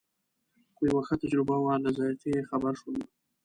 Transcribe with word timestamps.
خو 0.75 0.81
یوه 0.89 1.01
ښه 1.07 1.15
تجربه 1.21 1.55
وه 1.59 1.73
له 1.83 1.89
ذایقې 1.97 2.29
یې 2.35 2.47
خبر 2.49 2.73
شوم. 2.79 2.95